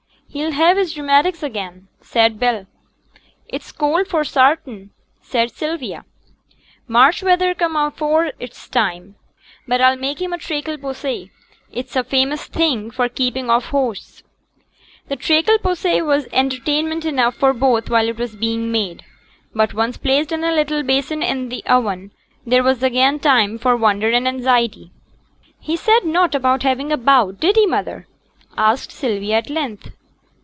'He'll 0.33 0.53
have 0.53 0.77
his 0.77 0.95
rheumatics 0.97 1.43
again,' 1.43 1.89
said 1.99 2.39
Bell. 2.39 2.65
'It's 3.49 3.73
cold 3.73 4.07
for 4.07 4.23
sartin,' 4.23 4.91
said 5.21 5.51
Sylvia. 5.51 6.05
'March 6.87 7.21
weather 7.21 7.53
come 7.53 7.75
afore 7.75 8.31
its 8.39 8.69
time. 8.69 9.15
But 9.67 9.81
I'll 9.81 9.97
make 9.97 10.21
him 10.21 10.31
a 10.31 10.37
treacle 10.37 10.77
posset, 10.77 11.27
it's 11.69 11.97
a 11.97 12.05
famous 12.05 12.45
thing 12.47 12.91
for 12.91 13.09
keeping 13.09 13.49
off 13.49 13.71
hoasts.' 13.71 14.23
The 15.09 15.17
treacle 15.17 15.57
posset 15.57 16.05
was 16.05 16.29
entertainment 16.31 17.03
enough 17.03 17.35
for 17.35 17.51
both 17.53 17.89
while 17.89 18.07
it 18.07 18.17
was 18.17 18.37
being 18.37 18.71
made. 18.71 19.03
But 19.53 19.73
once 19.73 19.97
placed 19.97 20.31
in 20.31 20.45
a 20.45 20.53
little 20.53 20.81
basin 20.81 21.21
in 21.21 21.49
the 21.49 21.61
oven, 21.65 22.13
there 22.45 22.63
was 22.63 22.81
again 22.81 23.19
time 23.19 23.57
for 23.57 23.75
wonder 23.75 24.09
and 24.09 24.25
anxiety. 24.25 24.93
'He 25.59 25.75
said 25.75 26.05
nought 26.05 26.33
about 26.33 26.63
having 26.63 26.89
a 26.89 26.95
bout, 26.95 27.41
did 27.41 27.57
he, 27.57 27.65
mother?' 27.65 28.07
asked 28.57 28.93
Sylvia 28.93 29.35
at 29.35 29.49
length. 29.49 29.89